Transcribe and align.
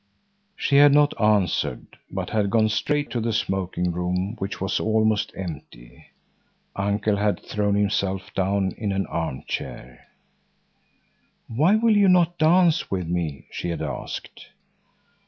She 0.55 0.77
had 0.77 0.95
not 0.95 1.13
answered, 1.21 1.85
but 2.09 2.31
had 2.31 2.49
gone 2.49 2.69
straight 2.69 3.11
to 3.11 3.19
the 3.19 3.31
smoking 3.31 3.91
room, 3.91 4.35
which 4.39 4.59
was 4.59 4.79
almost 4.79 5.31
empty. 5.37 6.07
Uncle 6.75 7.17
had 7.17 7.39
thrown 7.45 7.75
himself 7.75 8.33
down 8.33 8.71
in 8.79 8.91
an 8.93 9.05
arm 9.05 9.43
chair. 9.43 10.07
"Why 11.47 11.75
will 11.75 11.95
you 11.95 12.07
not 12.07 12.39
dance 12.39 12.89
with 12.89 13.05
me?" 13.07 13.45
she 13.51 13.69
had 13.69 13.83
asked. 13.83 14.47